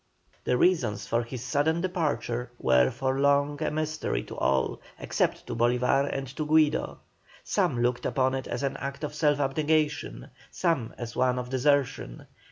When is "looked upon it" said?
7.83-8.47